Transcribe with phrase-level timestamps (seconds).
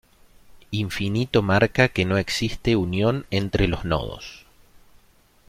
[0.71, 4.47] Infinito marca que no existe unión entre los nodos.